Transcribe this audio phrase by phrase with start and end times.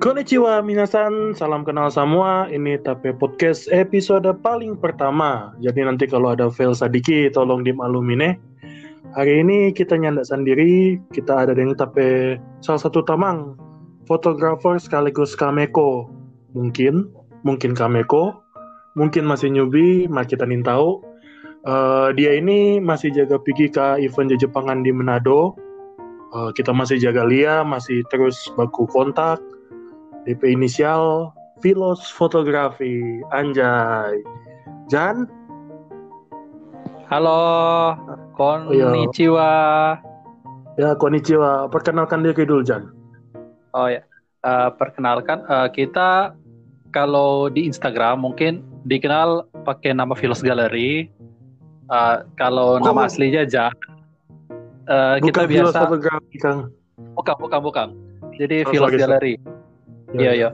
[0.00, 2.48] Konnichiwa minasan, salam kenal semua.
[2.48, 5.52] Ini Tape Podcast episode paling pertama.
[5.60, 8.32] Jadi nanti kalau ada fail sedikit, tolong dimaklumi nih.
[9.12, 13.60] Hari ini kita nyandak sendiri, kita ada dengan Tape salah satu tamang,
[14.08, 16.08] fotografer sekaligus kameko.
[16.56, 17.12] Mungkin,
[17.44, 18.40] mungkin kameko,
[18.96, 21.04] mungkin masih newbie, mah kita nih tahu.
[21.68, 25.60] Uh, dia ini masih jaga pergi ke event Jepangan di Manado.
[26.32, 29.36] Uh, kita masih jaga Lia, masih terus baku kontak
[30.28, 31.32] DP inisial
[31.64, 34.20] Filos Fotografi Anjay.
[34.92, 35.24] Jan?
[37.08, 37.40] Halo
[38.36, 39.52] Konnichiwa.
[40.76, 41.68] Ya Konnichiwa.
[41.72, 42.92] Perkenalkan diri dulu Jan.
[43.72, 44.04] Oh ya.
[44.40, 46.32] Uh, Perkenalkan uh, Kita
[46.96, 51.12] Kalau di Instagram mungkin Dikenal pakai nama Filos Gallery.
[51.92, 52.84] Uh, Kalau oh.
[52.84, 53.72] nama aslinya Jan.
[54.88, 56.68] Uh, Bukan Kita biasa Fotografi Kang.
[57.16, 57.88] Bukan bukan bukan.
[58.36, 59.59] Jadi oh, Filos Gallery
[60.14, 60.50] Iya, iya.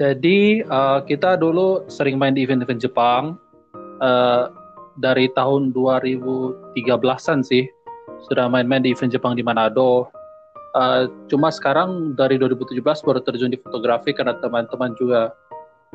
[0.00, 3.36] Jadi uh, kita dulu sering main di event-event Jepang
[4.00, 4.48] uh,
[4.96, 7.68] dari tahun 2013-an sih
[8.24, 10.08] sudah main-main di event Jepang di Manado.
[10.72, 15.34] Uh, cuma sekarang dari 2017 baru terjun di fotografi karena teman-teman juga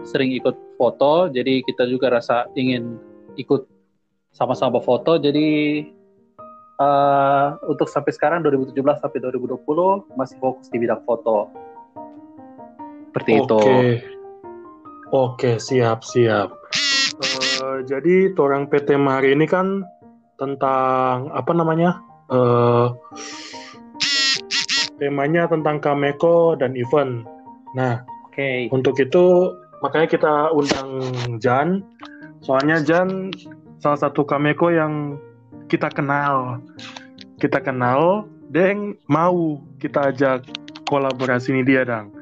[0.04, 3.00] sering ikut foto, jadi kita juga rasa ingin
[3.40, 3.64] ikut
[4.36, 5.16] sama-sama foto.
[5.16, 5.82] Jadi
[6.78, 9.64] uh, untuk sampai sekarang 2017 sampai 2020
[10.20, 11.66] masih fokus di bidang foto
[13.16, 13.48] seperti Oke.
[13.48, 13.64] itu.
[15.16, 16.52] Oke, siap siap.
[17.64, 19.88] Uh, jadi orang PT hari ini kan
[20.36, 21.96] tentang apa namanya?
[22.28, 22.92] Uh,
[25.00, 27.24] temanya tentang Kameko dan event.
[27.72, 28.36] Nah, oke.
[28.36, 28.68] Okay.
[28.76, 31.00] Untuk itu makanya kita undang
[31.40, 31.88] Jan.
[32.44, 33.32] Soalnya Jan
[33.80, 35.16] salah satu Kameko yang
[35.72, 36.60] kita kenal.
[37.40, 40.44] Kita kenal, Deng mau kita ajak
[40.92, 42.15] kolaborasi ini dia, Dang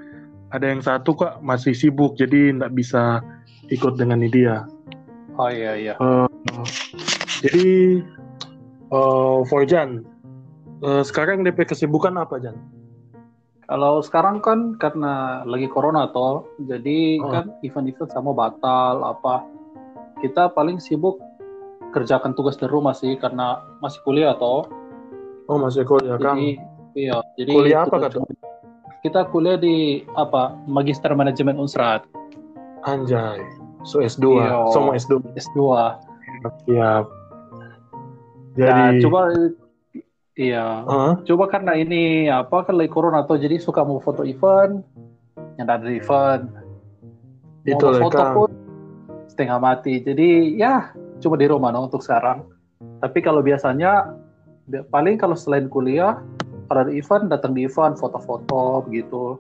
[0.54, 3.26] ada yang satu kok masih sibuk jadi nggak bisa
[3.74, 4.70] ikut dengan dia.
[5.34, 5.94] Oh iya iya.
[5.98, 6.30] Uh,
[7.42, 8.00] jadi
[8.94, 10.06] uh, for Jan,
[10.86, 12.54] uh, sekarang DP kesibukan apa Jan?
[13.66, 17.34] Kalau sekarang kan karena lagi corona toh, jadi oh.
[17.34, 19.42] kan event-event sama batal apa.
[20.22, 21.18] Kita paling sibuk
[21.92, 24.70] kerjakan tugas di rumah sih karena masih kuliah toh.
[25.50, 26.38] Oh masih kuliah kan?
[26.94, 27.26] Iya.
[27.42, 28.22] Jadi kuliah apa kata?
[29.04, 32.08] Kita kuliah di apa Magister Manajemen Unsrat.
[32.88, 33.44] Anjay,
[33.84, 34.72] so S2, Iyo.
[34.72, 35.14] semua S2.
[35.36, 35.60] S2.
[36.68, 37.06] Siap.
[38.56, 39.20] Jadi nah, coba
[40.40, 40.68] iya.
[40.88, 41.14] Uh?
[41.28, 44.84] Coba karena ini apa kan lagi corona tuh jadi suka mau foto event
[45.60, 46.48] yang ada event.
[47.68, 48.32] Itu mau foto kan.
[48.36, 48.52] pun
[49.28, 50.00] setengah mati.
[50.00, 52.48] Jadi ya cuma di rumah no, untuk sekarang.
[53.04, 54.16] Tapi kalau biasanya
[54.92, 56.20] paling kalau selain kuliah
[56.68, 59.40] kalau ada event datang di event foto-foto begitu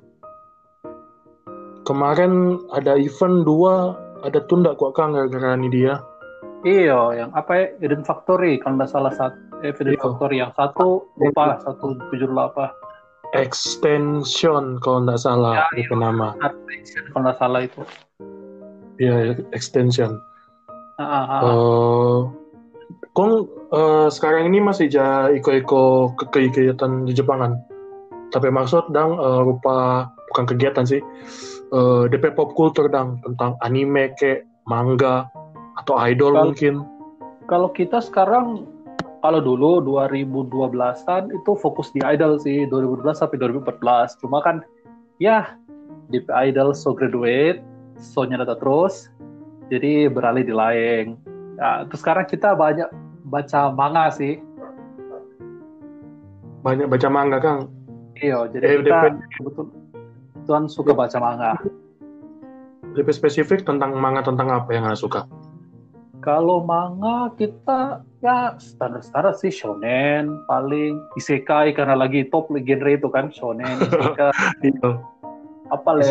[1.84, 6.00] kemarin ada event dua ada tunda kok kang gara-gara ini dia.
[6.64, 7.66] Iya yang apa ya?
[7.84, 9.36] Eden Factory kalau nggak salah satu
[9.68, 10.00] eh, Eden iya.
[10.00, 12.72] Factory yang satu lupa satu tujuh apa.
[13.36, 16.04] Extension kalau nggak salah ya, itu iya.
[16.08, 16.28] nama.
[16.40, 17.82] Extension kalau nggak salah itu.
[18.96, 20.16] Iya extension.
[20.96, 21.42] Uh, uh.
[21.44, 22.18] Uh,
[23.14, 27.62] Kong uh, sekarang ini masih ja iko-iko ke kegiatan di Jepangan.
[28.34, 31.02] Tapi maksud dang uh, rupa bukan kegiatan sih.
[31.74, 35.30] Uh, eh, DP pop culture dang tentang anime ke manga
[35.78, 36.74] atau idol kalo, mungkin.
[37.46, 38.66] Kalau kita sekarang
[39.22, 44.22] kalau dulu 2012-an itu fokus di idol sih 2012 sampai 2014.
[44.26, 44.66] Cuma kan
[45.22, 45.54] ya
[46.10, 46.18] di
[46.50, 47.62] idol so graduate,
[48.02, 49.14] so nyata terus.
[49.70, 51.18] Jadi beralih di lain
[51.58, 52.90] Nah, terus sekarang kita banyak
[53.34, 54.38] baca manga sih.
[56.62, 57.74] Banyak baca manga, Kang?
[58.22, 59.74] Iya, jadi eh, kita betul
[60.46, 61.58] Tuan suka baca manga.
[62.94, 65.26] Lebih spesifik tentang manga tentang apa yang Anda suka?
[66.22, 73.34] Kalau manga kita ya standar-standar sih shonen paling isekai karena lagi top genre itu kan
[73.34, 74.32] shonen isekai.
[74.64, 74.92] Iya.
[75.74, 76.06] apa le?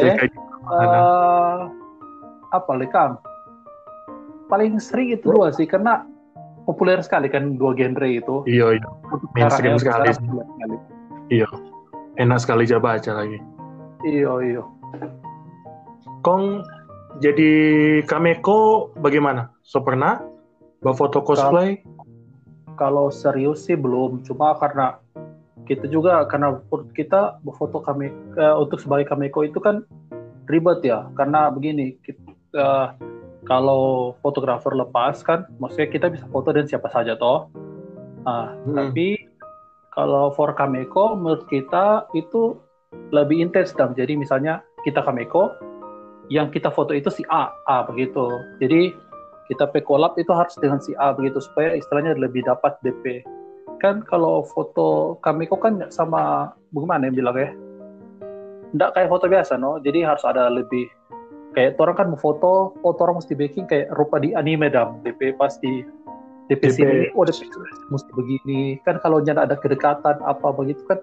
[0.67, 1.71] Uh,
[2.51, 3.17] apa le Kang?
[4.53, 6.05] paling sering itu dua sih karena
[6.65, 8.47] populer sekali kan dua genre itu.
[8.47, 8.89] Iya iya.
[9.35, 10.15] Mainstream sekali.
[10.15, 10.77] sekali.
[11.31, 11.49] Iya.
[12.21, 13.39] Enak sekali aja baca lagi.
[14.05, 14.63] Iya iya.
[16.23, 16.63] Kong
[17.19, 17.51] jadi
[18.07, 19.51] Kameko bagaimana?
[19.63, 20.23] So pernah
[20.91, 21.79] foto cosplay?
[22.75, 24.99] Kalau, serius sih belum, cuma karena
[25.71, 26.59] kita juga karena
[26.99, 29.87] kita berfoto kami uh, untuk sebagai Kameko itu kan
[30.51, 32.19] ribet ya karena begini kita,
[32.59, 32.91] uh,
[33.53, 37.53] kalau fotografer lepas kan maksudnya kita bisa foto dan siapa saja toh.
[38.25, 38.73] Nah, hmm.
[38.73, 39.29] tapi
[39.93, 42.57] kalau for Kameko menurut kita itu
[43.13, 45.53] lebih intens dong jadi misalnya kita Kameko
[46.33, 48.25] yang kita foto itu si A A begitu.
[48.57, 48.97] Jadi
[49.53, 53.21] kita pe collab itu harus dengan si A begitu supaya istilahnya lebih dapat DP
[53.85, 57.51] kan kalau foto Kameko kan sama bagaimana yang bilang ya?
[58.73, 59.77] Nggak kayak foto biasa no?
[59.85, 60.89] Jadi harus ada lebih
[61.53, 65.01] kayak orang kan mau foto foto orang mesti baking kayak rupa di anime dam.
[65.05, 65.85] DP pasti
[66.49, 67.41] DP, DP sini oh DP
[67.93, 68.61] mesti begini.
[68.83, 70.99] Kan kalau jangan ada kedekatan apa begitu kan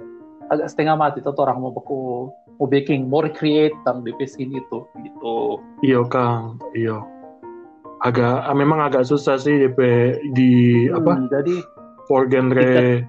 [0.49, 4.79] agak setengah mati tuh orang mau beku mau baking mau recreate tentang DP sini itu
[5.05, 5.61] gitu.
[5.85, 6.57] Iya kang.
[6.73, 6.99] Iya.
[7.99, 9.79] Agak ah, memang agak susah sih DP
[10.33, 10.51] di
[10.87, 11.11] hmm, apa?
[11.29, 11.55] jadi
[12.09, 13.05] for genre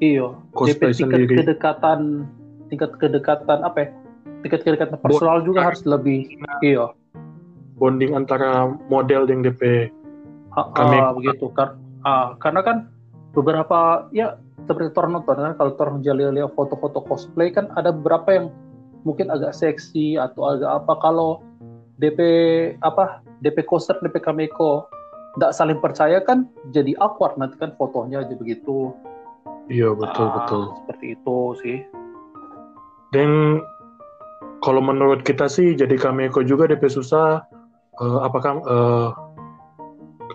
[0.00, 1.34] iya DP tingkat sendiri.
[1.44, 2.00] kedekatan
[2.72, 3.88] tingkat kedekatan apa ya
[4.46, 6.94] tingkat kedekatan personal juga harus lebih iya.
[7.76, 9.90] Bonding antara model yang DP
[10.54, 11.50] kami begitu.
[11.52, 11.76] Kan
[12.06, 12.76] ah, karena kan
[13.34, 15.52] beberapa ya seperti nonton kan?
[15.58, 18.46] Kalau orang lihat foto-foto cosplay kan ada beberapa yang
[19.04, 20.92] mungkin agak seksi atau agak apa.
[21.02, 21.44] Kalau
[22.00, 22.20] DP
[22.80, 24.88] apa DP coaster DP Kameko
[25.36, 28.96] tidak saling percaya kan jadi awkward nanti kan fotonya aja begitu.
[29.68, 30.62] Iya betul ah, betul.
[30.80, 31.78] seperti itu sih.
[33.12, 33.60] Dan
[34.64, 37.44] kalau menurut kita sih jadi Kameko juga DP susah
[38.00, 39.10] uh, apakah uh,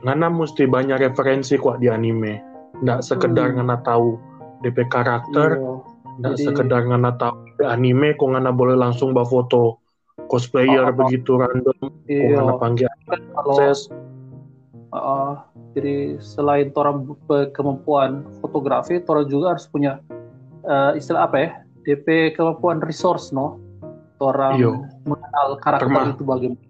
[0.01, 2.41] ngana mesti banyak referensi kuat di anime
[2.81, 3.61] nggak sekedar hmm.
[3.61, 4.17] ngana tahu
[4.65, 5.73] DP karakter iya.
[6.21, 6.45] nggak jadi...
[6.49, 9.77] sekedar ngana tahu di anime kok ngana boleh langsung bawa foto
[10.29, 11.77] cosplayer oh, begitu random
[12.09, 12.25] iya.
[12.25, 13.93] kok ngana panggil kan akses
[14.93, 15.45] uh,
[15.77, 17.05] jadi selain orang
[17.53, 20.01] kemampuan fotografi orang juga harus punya
[20.65, 21.49] uh, istilah apa ya
[21.85, 23.70] DP kemampuan resource no
[24.21, 24.71] orang Iyo.
[25.03, 26.69] mengenal karakter Terma itu bagaimana.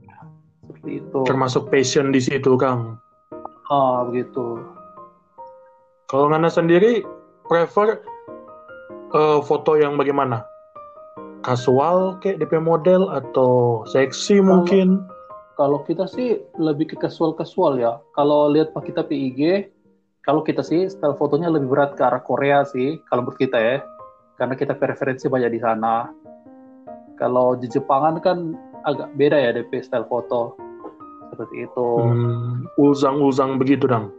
[0.62, 1.19] Seperti itu.
[1.27, 2.95] termasuk passion di situ kang.
[3.68, 4.63] Ah begitu.
[6.07, 7.03] Kalau Ngana sendiri
[7.48, 8.00] prefer
[9.15, 10.44] uh, foto yang bagaimana?
[11.42, 14.88] Kasual kayak DP model atau seksi kalau, mungkin?
[15.57, 17.97] kalau kita sih lebih ke kasual kasual ya.
[18.13, 19.71] Kalau lihat pak kita PIG
[20.21, 23.77] kalau kita sih style fotonya lebih berat ke arah Korea sih kalau menurut kita ya.
[24.38, 26.09] Karena kita preferensi banyak di sana.
[27.19, 30.57] Kalau di Jepangan kan agak beda ya DP style foto
[31.31, 31.87] seperti itu.
[32.01, 34.11] Hmm, ulzang-ulzang begitu dong.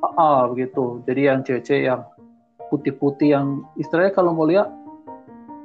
[0.00, 1.02] Ah, ah, begitu.
[1.04, 2.02] Jadi yang cewek yang
[2.70, 4.70] putih-putih yang istilahnya kalau mau lihat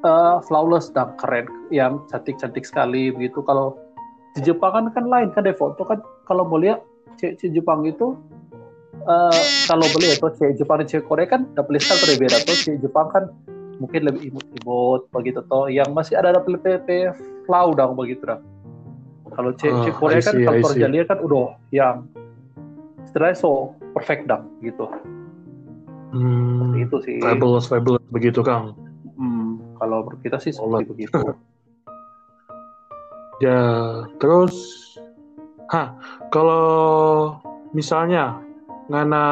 [0.01, 3.45] uh, flawless dan keren, yang cantik-cantik sekali begitu.
[3.45, 3.77] Kalau
[4.35, 6.83] di Jepang kan kan lain kan deh foto kan kalau mau lihat
[7.15, 8.19] cewek Jepang itu
[9.07, 9.41] uh,
[9.71, 13.07] kalau beli itu cewek Jepang dan cewek Korea kan double style berbeda tuh cewek Jepang
[13.15, 13.23] kan
[13.77, 15.67] mungkin lebih imut-imut begitu toh.
[15.67, 16.87] Yang masih ada dapat PP
[17.45, 18.43] flow dong begitu dong
[19.35, 22.07] kalau C, uh, Korea kan kalau Torjalia kan udah yang
[23.03, 24.87] istilahnya so perfect dong gitu.
[26.15, 27.19] Hmm, itu sih.
[27.19, 28.71] fabulous fabulous begitu kang.
[29.19, 31.19] Hmm, kalau kita sih seperti begitu.
[33.43, 33.59] Ya
[34.15, 34.55] terus
[35.75, 35.91] ha
[36.31, 37.35] kalau
[37.75, 38.39] misalnya
[38.87, 39.27] ngana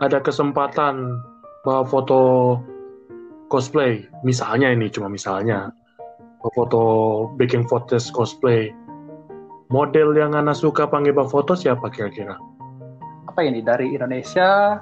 [0.00, 1.20] ada kesempatan
[1.60, 2.56] bawa foto
[3.50, 4.06] cosplay.
[4.22, 5.74] Misalnya ini cuma misalnya.
[6.40, 6.80] Foto
[7.36, 8.72] baking photos cosplay.
[9.68, 12.40] Model yang Ana suka panggil foto siapa kira-kira?
[13.28, 13.60] Apa ini?
[13.60, 14.80] Dari Indonesia?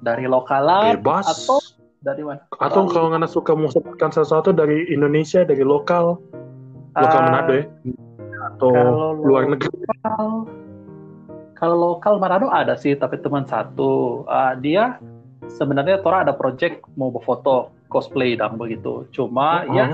[0.00, 0.96] Dari lokalan?
[0.96, 1.28] Bebas.
[1.28, 1.60] Atau
[2.00, 2.40] dari mana?
[2.56, 6.16] Atau kalau Ana suka mau sebutkan sesuatu dari Indonesia dari lokal?
[6.96, 7.64] Lokal uh, Manado ya?
[8.54, 8.72] Atau
[9.20, 9.70] luar negeri?
[11.54, 14.24] kalau lokal Manado ada sih tapi teman satu.
[14.26, 14.98] Uh, dia
[15.46, 19.06] sebenarnya Tora ada project mau berfoto cosplay dan begitu.
[19.14, 19.78] Cuma uh -huh.
[19.78, 19.86] ya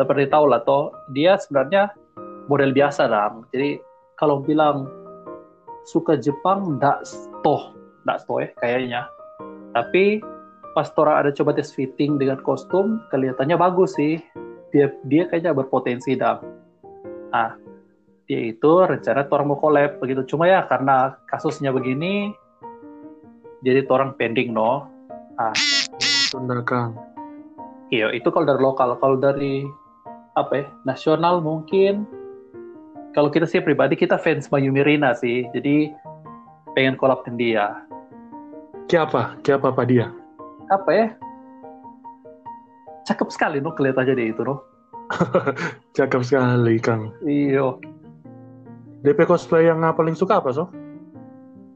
[0.00, 1.92] seperti tahu lah toh dia sebenarnya
[2.48, 3.44] model biasa dong.
[3.52, 3.78] Jadi
[4.16, 4.88] kalau bilang
[5.84, 7.04] suka Jepang ndak
[7.44, 7.76] toh
[8.08, 9.02] ndak toh ya kayaknya.
[9.76, 10.24] Tapi
[10.74, 14.18] pas Tora ada coba tes fitting dengan kostum kelihatannya bagus sih.
[14.72, 16.42] Dia dia kayaknya berpotensi dong.
[17.30, 17.54] Ah
[18.24, 20.24] dia itu rencana orang mau collab begitu.
[20.24, 22.32] Cuma ya karena kasusnya begini
[23.64, 24.88] jadi orang pending no.
[25.38, 25.54] Ah
[26.34, 26.98] Sunda Kang.
[27.94, 28.98] Iya, itu kalau dari lokal.
[28.98, 29.62] Kalau dari
[30.34, 32.02] apa ya, nasional mungkin
[33.14, 35.46] kalau kita sih pribadi kita fans Mayumi Rina sih.
[35.54, 35.94] Jadi
[36.74, 37.66] pengen collab dengan dia.
[38.90, 39.38] Siapa?
[39.46, 40.10] Siapa apa dia?
[40.74, 41.06] Apa ya?
[43.06, 44.58] Cakep sekali no kelihatannya dia itu no.
[45.96, 47.14] Cakep sekali Kang.
[47.22, 47.78] Iya.
[49.06, 50.66] DP cosplay yang paling suka apa so?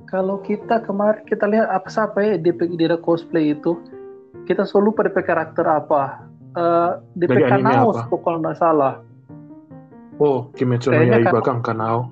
[0.08, 3.76] Kalau kita kemarin kita lihat apa siapa ya DP dia cosplay itu
[4.48, 6.24] kita selalu pada karakter apa.
[6.56, 7.92] Uh, di Kanao
[8.24, 9.04] kalau nggak salah.
[10.18, 12.08] Oh Kimetsu no Yaiba kan Kanao.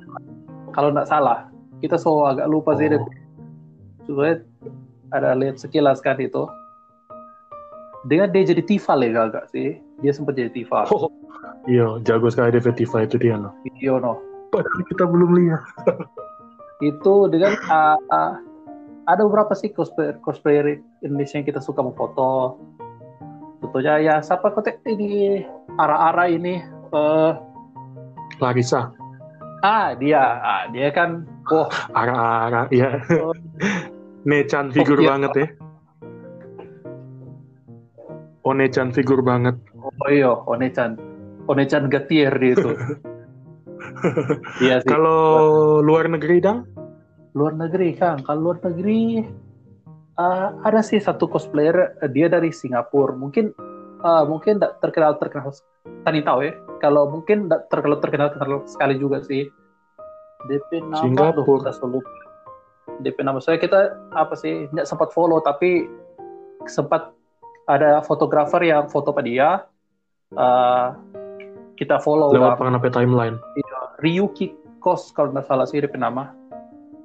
[0.76, 1.48] Kalau nggak salah.
[1.80, 2.78] Kita selalu agak lupa oh.
[2.78, 2.86] sih
[4.06, 4.44] Soalnya
[5.16, 6.44] ada lihat sekilas kan itu.
[8.06, 9.80] Dengan dia jadi Tifa ya agak sih.
[10.04, 10.86] Dia sempat jadi Tifa.
[10.92, 11.10] Oh,
[11.66, 13.50] Iya, jago sekali Devetiva itu dia no.
[13.82, 14.22] Iya no.
[14.54, 15.62] Padahal kita belum lihat.
[16.84, 18.32] itu dengan uh, uh,
[19.06, 22.58] ada beberapa sih cosplayer cosplayer Indonesia yang kita suka memfoto.
[23.62, 25.46] Tentunya ya siapa kotek ini
[25.78, 26.60] ara-ara ini
[26.90, 27.38] uh,
[28.42, 28.92] Larissa.
[29.64, 33.00] Ah dia, ah, dia kan, oh ara-ara ya.
[33.22, 33.32] Oh.
[34.26, 35.10] Nechan figur oh, iya.
[35.14, 35.48] banget ya.
[38.46, 39.58] Onechan figur banget.
[39.74, 40.94] Oh iya, Onechan.
[41.50, 42.70] Onechan Gatier dia itu.
[44.66, 44.86] iya sih.
[44.86, 46.62] Kalau luar negeri dang?
[47.36, 49.20] Luar negeri kan, kalau luar negeri
[50.16, 53.12] uh, ada sih satu cosplayer uh, dia dari Singapura.
[53.12, 53.52] Mungkin
[54.00, 55.52] uh, mungkin tidak terkenal terkenal
[56.02, 56.52] tadi tahu ya.
[56.80, 59.44] Kalau mungkin tidak terkenal terkenal terkenal sekali juga sih.
[60.48, 61.70] DP nama Singapura.
[61.84, 62.04] Loh,
[63.04, 64.64] DP nama saya kita apa sih?
[64.72, 65.84] Tidak sempat follow tapi
[66.64, 67.12] sempat
[67.66, 69.48] ada fotografer yang foto pada dia
[70.38, 70.94] uh,
[71.76, 76.30] kita follow lewat apa timeline iya, Ryuki Kos kalau nggak salah sih dia nama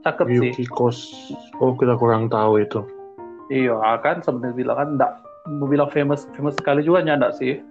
[0.06, 0.98] cakep Ryuki sih Kos
[1.62, 2.82] oh kita kurang tahu itu
[3.54, 5.12] iya kan sebenarnya bilang kan enggak
[5.70, 7.62] bilang famous famous sekali juga nyanda sih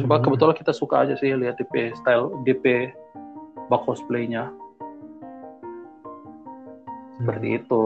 [0.00, 0.22] coba mm-hmm.
[0.22, 2.94] kebetulan kita suka aja sih lihat DP style DP
[3.70, 4.50] bak cosplaynya
[7.20, 7.58] seperti hmm.
[7.62, 7.82] itu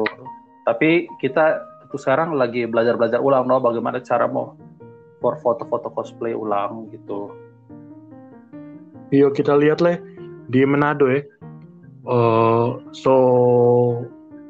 [0.64, 1.60] tapi kita
[1.94, 4.56] sekarang lagi belajar-belajar ulang no bagaimana cara mau
[5.22, 7.30] for foto-foto cosplay ulang gitu.
[9.08, 10.00] Iya kita lihat leh
[10.50, 11.22] di Manado ya.
[12.04, 13.14] Uh, so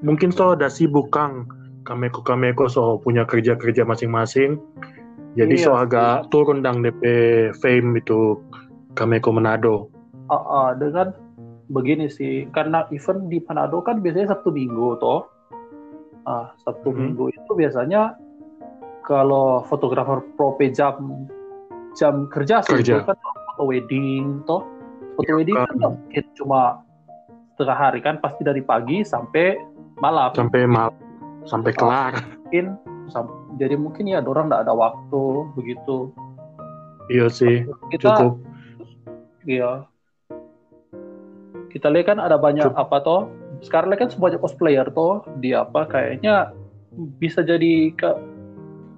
[0.02, 1.46] mungkin so ada sibuk kang
[1.86, 4.58] kameko kameko so punya kerja kerja masing-masing.
[5.34, 7.02] Jadi iya, so agak turun dang DP
[7.58, 8.38] fame itu
[8.94, 9.90] kameko Manado.
[10.30, 11.10] Uh, uh, dengan
[11.72, 15.24] begini sih karena event di Manado kan biasanya Sabtu Minggu toh
[16.28, 16.98] ah, Sabtu hmm.
[17.00, 18.16] Minggu itu biasanya
[19.04, 21.28] kalau fotografer prope jam
[21.96, 23.00] jam kerja sih kerja.
[23.00, 24.64] itu kan foto wedding toh
[25.16, 26.60] foto ya, wedding kan, kan mungkin cuma
[27.54, 29.54] setengah hari kan pasti dari pagi sampai
[30.02, 30.34] malam.
[30.34, 31.04] Sampai malam
[31.44, 32.12] sampai kelar.
[32.48, 32.76] Mungkin
[33.60, 35.22] jadi mungkin ya orang nggak ada waktu
[35.54, 36.10] begitu.
[37.12, 38.34] Iya sih kita, cukup.
[39.44, 39.84] Iya.
[41.68, 42.80] Kita lihat kan ada banyak cukup.
[42.80, 43.22] apa toh.
[43.60, 46.52] Sekarang kan sebanyak cosplayer tuh di apa kayaknya
[47.20, 48.10] bisa jadi ke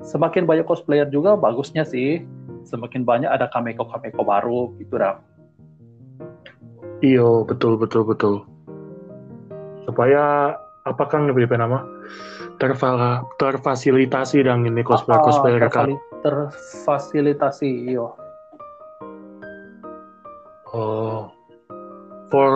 [0.03, 2.23] semakin banyak cosplayer juga bagusnya sih.
[2.67, 5.19] Semakin banyak ada kameko kameko baru gitu dah
[7.05, 8.35] iyo betul betul betul.
[9.85, 10.57] Supaya
[10.89, 11.85] apakah lebih nama?
[12.57, 18.17] Terfa terfasilitasi dan ini cosplayer cosplayer ah, terfali, terfasilitasi iyo.
[20.73, 21.29] Oh.
[22.27, 22.51] For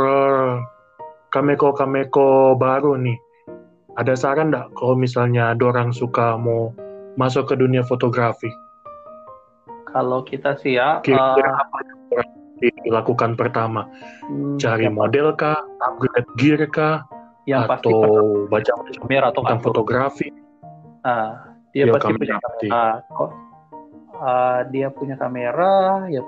[1.30, 3.14] kameko-kameko baru nih,
[3.94, 6.74] ada saran nggak kalau misalnya ada orang suka mau
[7.14, 8.50] masuk ke dunia fotografi?
[9.86, 12.00] Kalau kita sih ya, kira-kira uh, apa yang
[12.60, 13.88] dilakukan pertama?
[14.28, 17.08] Hmm, Cari ya, model kah, upgrade gear kah,
[17.48, 20.28] yang atau baca kamera atau tentang fotografi?
[21.00, 21.32] Uh,
[21.72, 22.84] dia ya, pasti punya kamera.
[24.20, 26.20] Uh, dia punya kamera, ya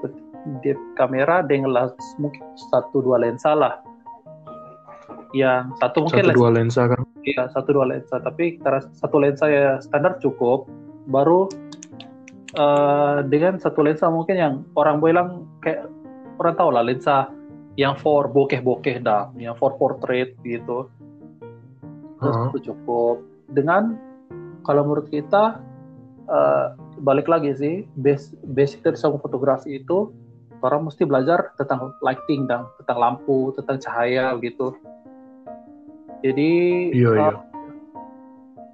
[0.65, 1.71] dia kamera dengan
[2.19, 3.79] mungkin satu dua lensa lah.
[5.37, 7.01] Yang satu mungkin satu dua lensa kan?
[7.25, 8.15] Iya satu dua lensa.
[8.21, 8.61] Tapi
[8.97, 10.69] satu lensa ya standar cukup
[11.09, 11.49] baru
[12.57, 15.89] uh, dengan satu lensa mungkin yang orang bilang kayak
[16.39, 17.29] orang tahu lah lensa
[17.77, 20.89] yang for bokeh-bokeh dah yang for portrait gitu
[22.21, 22.49] terus uh -huh.
[22.53, 23.97] itu cukup dengan
[24.63, 25.59] kalau menurut kita
[26.31, 30.13] uh, balik lagi sih basic, basic dari sama fotografi itu
[30.63, 34.77] orang mesti belajar tentang lighting dan tentang lampu tentang cahaya gitu
[36.23, 36.53] jadi
[36.95, 37.31] iya, uh, iya.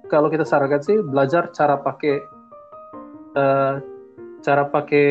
[0.05, 2.15] kalau kita sarankan sih belajar cara pakai
[3.33, 3.81] uh,
[4.45, 5.07] cara pakai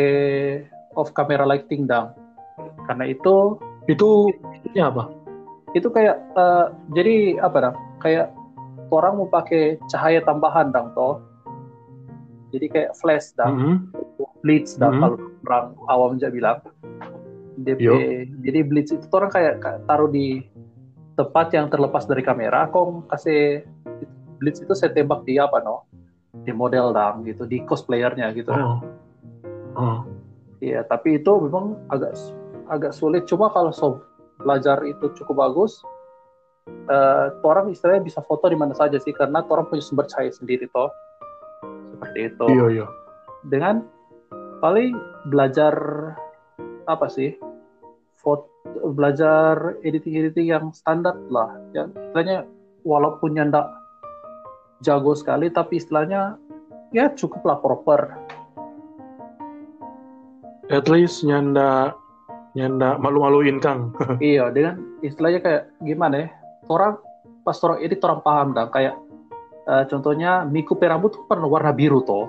[0.95, 2.14] off camera lighting dong.
[2.88, 4.33] Karena itu itu
[4.73, 5.12] ini apa?
[5.76, 7.76] Itu kayak uh, jadi apa dong?
[8.00, 8.33] Kayak
[8.88, 11.21] orang mau pakai cahaya tambahan dong toh.
[12.49, 13.76] Jadi kayak flash dong, mm -hmm.
[14.40, 15.12] blitz dong mm -hmm.
[15.12, 16.59] kalau orang awam aja bilang.
[17.59, 17.90] DP,
[18.47, 19.59] jadi blitz itu orang kayak
[19.90, 20.47] taruh di
[21.18, 23.66] tempat yang terlepas dari kamera kok kasih
[24.38, 25.83] blitz itu saya tembak di apa no
[26.47, 28.78] di model dam gitu di cosplayernya gitu oh.
[29.78, 30.02] Oh.
[30.59, 32.18] Iya, tapi itu memang agak
[32.69, 33.25] agak sulit.
[33.29, 34.05] Cuma kalau so
[34.39, 35.83] belajar itu cukup bagus,
[36.89, 40.71] uh, orang istilahnya bisa foto di mana saja sih, karena orang punya sumber cahaya sendiri
[40.71, 40.93] toh.
[41.97, 42.47] Seperti itu.
[42.47, 42.87] Iya, iya.
[43.43, 43.83] Dengan
[44.63, 44.95] paling
[45.27, 45.75] belajar
[46.87, 47.35] apa sih?
[48.19, 48.59] Foto
[48.95, 52.45] belajar editing-editing yang standar lah ya istilahnya
[52.85, 53.67] walaupun nyandak
[54.85, 56.39] jago sekali tapi istilahnya
[56.95, 58.15] ya cukuplah proper
[60.71, 61.25] at least
[62.59, 63.95] nyanda nyanda malu-maluin kang.
[64.19, 66.29] Iya dengan istilahnya kayak gimana ya?
[66.67, 66.99] Orang
[67.47, 68.95] pas orang ini orang paham dong kayak
[69.71, 72.27] uh, contohnya Miku rambut tuh kan warna biru toh.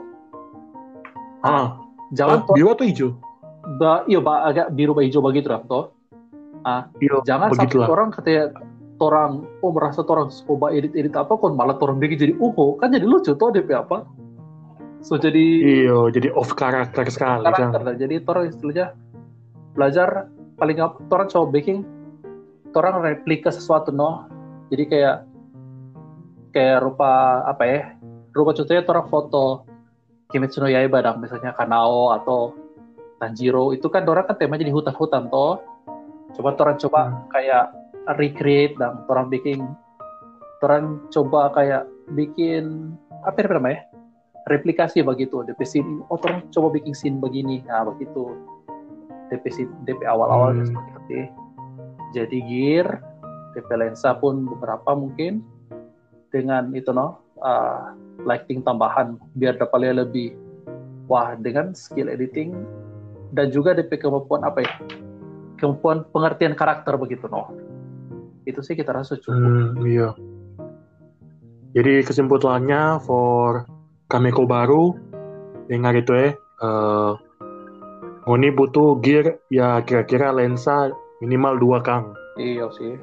[1.41, 1.79] Ah.
[2.11, 3.09] jangan ah, biru atau hijau?
[3.79, 5.91] Ba, iya ba, agak biru ba hijau begitu lah toh.
[6.67, 8.53] Ah iyo, jangan sampai orang katanya
[8.99, 12.77] orang oh merasa orang coba edit edit apa kok malah orang bikin jadi uho.
[12.77, 14.05] Kan jadi lucu toh DP apa.
[14.99, 17.95] So jadi iyo jadi off karakter sekali karakter kan.
[17.95, 18.91] jadi orang istilahnya
[19.79, 20.27] belajar
[20.59, 21.87] paling apa orang coba baking
[22.75, 24.27] orang replika sesuatu no.
[24.67, 25.17] Jadi kayak
[26.51, 27.81] kayak rupa apa ya
[28.35, 29.63] rupa contohnya orang foto
[30.29, 32.53] Kimetsu no Yaiba dong misalnya Kanao atau
[33.17, 33.71] Tanjiro.
[33.71, 35.63] Itu kan orang kan temanya di hutan-hutan toh
[36.37, 37.17] coba orang coba hmm.
[37.33, 37.65] kayak
[38.19, 39.65] recreate dan orang bikin
[40.61, 41.83] orang coba kayak
[42.13, 42.93] bikin
[43.25, 43.89] apa namanya
[44.45, 45.91] replikasi begitu DP scene.
[46.13, 47.65] Oh orang coba bikin scene begini.
[47.65, 48.37] Nah begitu
[49.29, 50.67] DP DP awal-awal hmm.
[50.69, 51.29] seperti
[52.13, 52.87] jadi gear
[53.53, 55.45] DP lensa pun beberapa mungkin.
[56.29, 60.37] Dengan itu no uh, lighting tambahan biar dapat lebih
[61.09, 62.53] wah dengan skill editing
[63.33, 64.73] dan juga DP kemampuan apa ya?
[65.57, 67.49] Kemampuan pengertian karakter begitu no.
[68.45, 69.33] Itu sih kita rasa cukup.
[69.33, 70.13] Hmm, iya.
[71.73, 73.65] Jadi kesimpulannya for
[74.09, 74.97] Kameko baru
[75.69, 76.29] dengar itu ya
[76.65, 77.13] uh,
[78.29, 79.41] Oni butuh gear.
[79.49, 82.13] Ya kira-kira lensa minimal dua kang.
[82.37, 82.93] Iya sih.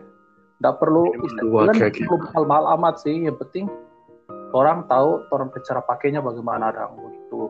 [0.62, 1.10] Nggak perlu
[1.42, 3.26] dua perlu mahal-mahal amat sih.
[3.26, 3.66] Yang penting
[4.54, 7.40] orang tahu orang cara pakainya bagaimana dong begitu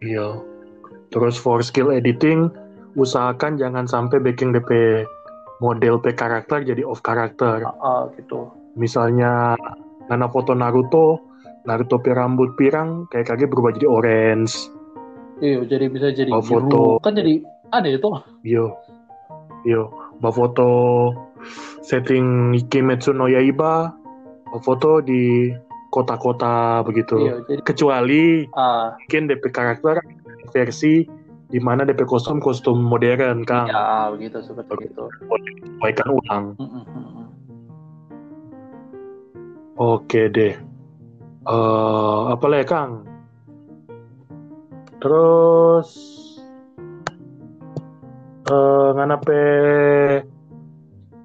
[0.00, 0.40] iya.
[1.10, 2.48] Terus for skill editing
[2.94, 5.02] usahakan jangan sampai bikin DP
[5.60, 7.66] model P karakter jadi off karakter.
[7.66, 8.48] Uh, uh, gitu.
[8.78, 9.58] Misalnya
[10.06, 11.20] nana foto Naruto,
[11.66, 14.54] Naruto pi rambut pirang kayak kaget berubah jadi orange.
[15.40, 17.00] Iya, jadi bisa jadi foto.
[17.00, 17.40] Kan jadi
[17.72, 18.08] ada itu.
[18.44, 18.66] Iya.
[19.64, 19.82] Iya,
[20.20, 20.68] Mbak foto
[21.84, 23.92] setting Kimetsu no Yaiba,
[24.52, 25.52] Mbak foto di
[25.92, 27.16] kota-kota begitu.
[27.20, 30.00] Iya, jadi, Kecuali uh, mungkin DP karakter
[30.52, 31.04] versi
[31.50, 35.04] di mana DP kostum kostum modern kan ya begitu seperti itu.
[35.18, 36.44] Sesuaikan ulang.
[39.80, 40.54] Oke deh.
[41.48, 43.09] Uh, apa lagi kang
[45.00, 45.88] terus
[48.52, 49.42] uh, nganape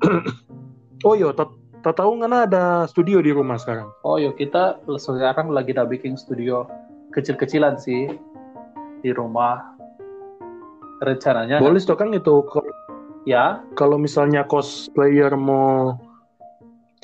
[1.07, 1.35] oh yo
[1.85, 3.85] tak tahu ngana ada studio di rumah sekarang?
[4.01, 6.65] Oh yo kita sekarang lagi udah bikin studio
[7.13, 8.09] kecil-kecilan sih
[9.05, 9.77] di rumah.
[11.05, 12.09] Rencananya boleh kan?
[12.09, 12.41] kan itu?
[13.25, 13.61] Ya?
[13.77, 15.97] kalau misalnya cosplayer mau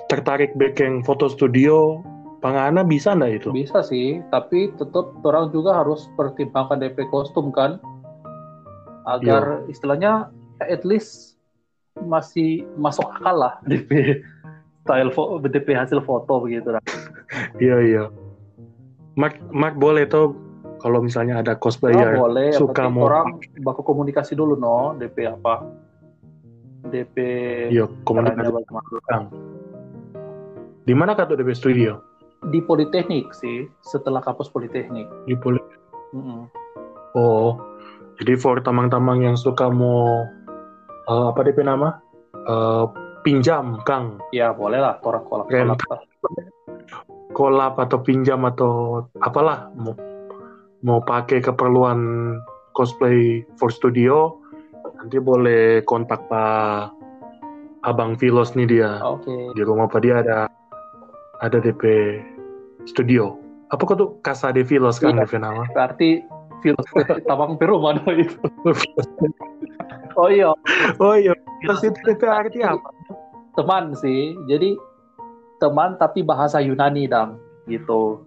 [0.10, 2.02] tertarik bikin foto studio
[2.42, 3.50] pangana bisa nggak itu?
[3.54, 7.78] Bisa sih tapi tetap orang juga harus pertimbangkan DP kostum kan.
[9.06, 9.72] Agar ya.
[9.72, 10.12] istilahnya
[10.62, 11.38] at least
[12.06, 14.22] masih masuk akal lah DP
[14.86, 16.84] style fo DP hasil foto begitu lah.
[17.64, 18.04] Iya iya.
[19.16, 20.36] Mark Mark boleh tuh
[20.84, 24.98] kalau misalnya ada cosplayer oh, boleh, suka mau orang baku komunikasi dulu no?
[25.00, 25.64] DP apa?
[26.92, 27.16] DP
[27.72, 28.52] iya komunikasi
[30.82, 32.11] di mana kata DP studio
[32.50, 35.06] di Politeknik sih setelah kampus Politeknik.
[35.30, 35.82] Di Politeknik
[36.18, 36.42] mm -hmm.
[37.14, 37.60] oh
[38.22, 40.26] jadi for tamang-tamang yang suka mau
[41.10, 41.98] uh, apa DP nama?
[42.46, 42.86] Uh,
[43.22, 44.22] pinjam Kang.
[44.34, 45.80] Ya boleh lah orang kolak kolak
[47.32, 49.96] kolab atau pinjam atau apalah mau
[50.84, 52.36] mau pakai keperluan
[52.76, 54.36] cosplay for studio
[55.00, 56.92] nanti boleh kontak pak
[57.88, 59.02] abang Filos nih dia.
[59.02, 59.56] Okay.
[59.58, 60.46] di rumah pak dia ada
[61.42, 61.82] ada DP
[62.86, 63.38] studio.
[63.72, 65.64] Apa kok tuh Casa de Filos kan iya, DP nama?
[65.72, 66.22] Berarti
[66.60, 66.86] Filos
[67.30, 68.36] tabang Peru mana itu?
[70.20, 70.52] Oh iya.
[71.00, 71.32] Oh iya.
[71.64, 72.92] Filos itu arti apa?
[73.56, 74.36] Teman sih.
[74.44, 74.76] Jadi
[75.64, 77.40] teman tapi bahasa Yunani dong
[77.72, 78.20] gitu.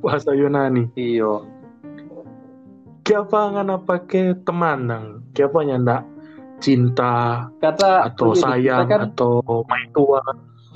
[0.00, 0.88] Bahasa Yunani?
[0.96, 1.44] Iyo
[3.06, 5.04] Kiapa ngana pakai teman nang?
[5.30, 6.02] Kiapa nyanda
[6.58, 10.18] cinta Kata, atau begini, sayang kan, atau main tua?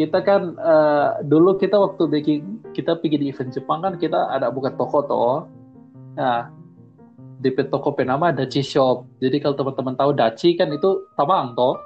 [0.01, 2.41] Kita kan uh, dulu kita waktu bikin
[2.73, 5.45] kita pergi di event Jepang kan kita ada buka toko toh.
[6.17, 6.49] Nah,
[7.37, 9.05] di toko penama Dachi Shop.
[9.21, 11.77] Jadi kalau teman-teman tahu Dachi kan itu tamang toh.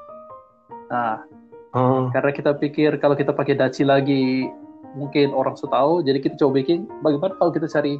[0.94, 1.26] Nah,
[1.74, 2.06] oh.
[2.14, 4.46] karena kita pikir kalau kita pakai Dachi lagi
[4.94, 7.98] mungkin orang sudah tahu, jadi kita coba bikin bagaimana kalau kita cari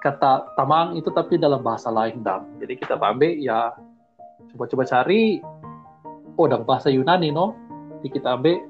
[0.00, 2.48] kata tamang itu tapi dalam bahasa lain dam.
[2.60, 3.76] Jadi kita ambil ya
[4.56, 5.44] coba-coba cari
[6.40, 7.52] oh dalam bahasa Yunani no.
[8.00, 8.60] Jadi kita ambil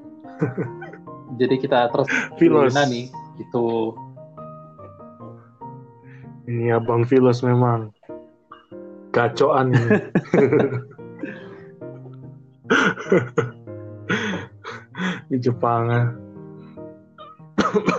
[1.40, 2.74] jadi kita terus Filos.
[2.74, 3.94] Yunani gitu.
[6.44, 7.90] Ini abang Filos memang.
[9.14, 9.94] gacoan ini.
[15.30, 15.86] di Jepang.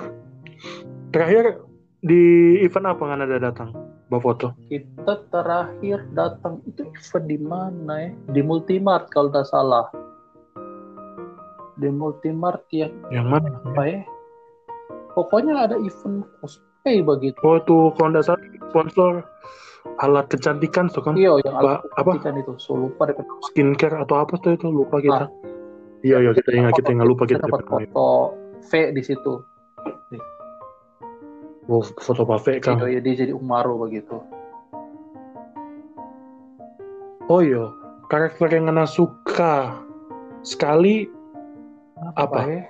[1.15, 1.63] Terakhir
[2.03, 3.71] di event apa nggak ada datang?
[4.11, 4.53] Bawa foto.
[4.69, 8.13] Kita terakhir datang itu event di mana ya?
[8.35, 9.89] Di Multimart kalau tidak salah.
[11.75, 12.87] Di Multimart ya.
[13.11, 13.49] Yang mana?
[13.67, 13.99] Apa ya?
[15.15, 17.39] Pokoknya ada event cosplay begitu.
[17.43, 19.11] Oh tuh kalau tidak salah sponsor
[20.03, 21.15] alat kecantikan tuh kan?
[21.15, 22.19] Iya, yang alat apa?
[22.19, 22.53] itu.
[22.59, 23.15] So lupa deh.
[23.51, 25.27] Skincare atau apa tuh itu lupa kita.
[25.27, 25.31] Nah,
[26.03, 27.43] iya iya kita ingat kita nggak lupa kita.
[27.43, 28.35] dapat foto
[28.65, 29.33] V di situ.
[31.65, 32.77] Oh, foto Pak kan.
[32.85, 34.21] Iya, dia jadi Umaru begitu.
[37.25, 37.73] Oh iya,
[38.05, 39.81] karakter yang Nana suka
[40.45, 41.09] sekali
[42.15, 42.63] apa ya?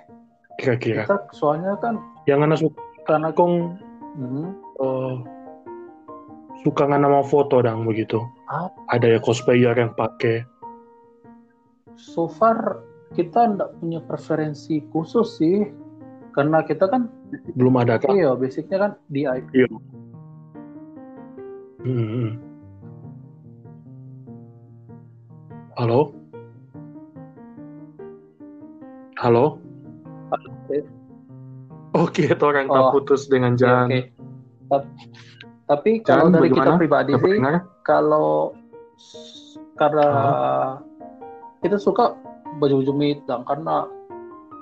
[0.61, 1.03] kira-kira?
[1.03, 3.77] Kita soalnya kan Yang Nana suka karena kong
[4.17, 4.47] hmm,
[4.81, 5.15] eh,
[6.65, 8.21] suka nggak nama foto dong begitu.
[8.49, 8.73] Apa?
[8.93, 10.45] Ada ya cosplayer yang pakai.
[11.95, 12.83] so far
[13.15, 15.69] kita nggak punya preferensi khusus sih.
[16.35, 17.07] Karena kita kan
[17.55, 18.11] Belum ada kan?
[18.11, 19.71] iya basicnya kan di Iya.
[21.79, 22.31] Hmm, hmm.
[25.79, 26.11] Halo?
[29.15, 29.63] Halo?
[30.29, 30.77] Oke.
[31.95, 32.91] Oke, itu orang tak Oh.
[32.91, 33.87] putus dengan jalan.
[33.87, 33.99] oke.
[34.67, 34.89] Ta-
[35.65, 36.77] Tapi kalau Jan, dari kita bagaimana?
[36.77, 37.55] pribadi Nggak sih, pendengar?
[37.81, 38.29] kalau
[39.73, 40.71] karena Oh.
[41.59, 42.13] kita suka
[42.59, 43.89] baju-baju hitam karena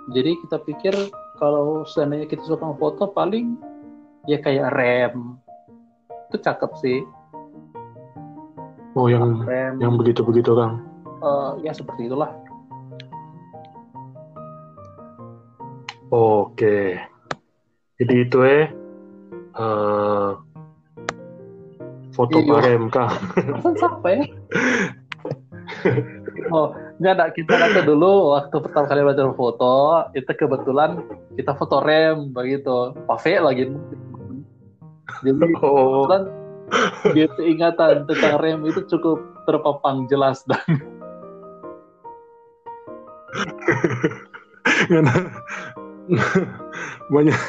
[0.10, 0.96] jadi kita pikir
[1.38, 3.60] kalau seandainya kita suka foto paling
[4.24, 5.36] ya kayak rem
[6.30, 7.00] itu cakep sih
[8.96, 10.88] Oh, yang rem yang begitu-begitu, Kang.
[11.20, 12.32] eh, ya seperti itulah
[16.14, 17.02] Oke.
[17.98, 18.70] Jadi itu eh
[19.58, 20.30] eh,
[22.14, 22.78] foto Iya.
[23.58, 24.22] Pesan siapa ya
[26.54, 31.02] oh nggak ada kita ada dulu waktu pertama kali belajar foto itu kebetulan
[31.34, 32.94] kita foto rem begitu.
[33.10, 33.64] Pave lagi.
[35.24, 36.24] Jadi Oh, kebetulan
[37.14, 40.62] gitu ingatan tentang rem itu cukup terpapang jelas dan
[47.14, 47.40] banyak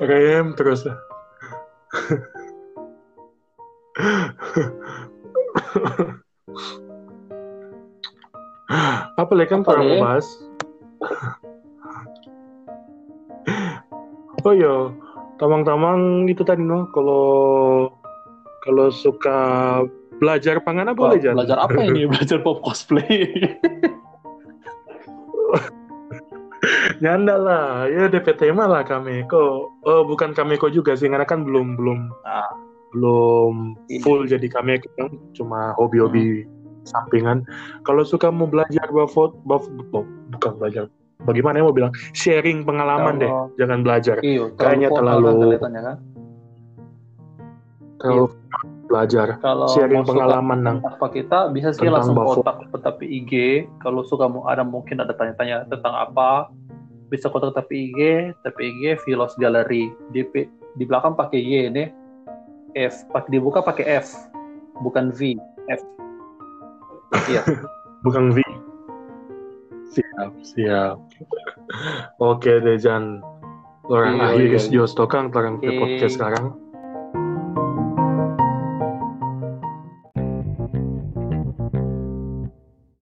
[0.00, 0.84] rem terus.
[9.14, 9.98] Apa lagi kan orang Le?
[10.02, 10.26] bahas?
[14.44, 14.92] oh iya,
[15.40, 17.88] tamang-tamang itu tadi no, kalau
[18.64, 19.38] kalau suka
[20.16, 21.34] belajar pangan apa boleh Jan?
[21.36, 23.28] belajar apa ini belajar pop cosplay
[27.04, 29.28] Nyanda lah, ya DPT mah lah kami.
[29.28, 32.48] Kok oh, bukan kami kok juga sih, karena kan belum belum Ah.
[32.94, 34.00] belum Iya.
[34.00, 36.46] full jadi kami kan cuma hobi-hobi
[36.86, 37.42] sampingan.
[37.82, 39.10] Kalau suka mau belajar buat
[40.30, 40.86] bukan belajar.
[41.26, 44.16] Bagaimana ya mau bilang sharing pengalaman deh, Kalau- jangan belajar.
[44.22, 45.98] iya Kayaknya terlalu- kan
[47.98, 48.24] Kalau
[48.86, 53.32] belajar kalau sharing pengalaman nang apa kita bisa sih langsung kontak tapi IG
[53.80, 56.52] kalau suka mau ada mungkin ada tanya-tanya tentang apa
[57.12, 60.24] bisa kontak tapi IG tapi IG Philos Gallery di
[60.74, 61.84] di belakang pakai Y ini
[62.74, 64.08] F pakai dibuka pakai F
[64.82, 65.38] bukan V
[65.70, 65.80] F
[67.30, 67.42] iya
[68.04, 68.38] bukan V.
[69.94, 70.96] Siap, siap.
[72.18, 73.22] Oke deh Jan.
[73.86, 76.56] Orang Iya, akhir iya, is Jos Tokang, orang ke podcast sekarang.